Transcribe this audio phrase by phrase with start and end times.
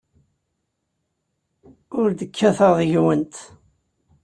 [1.99, 3.35] Ur d-kkateɣ deg-went.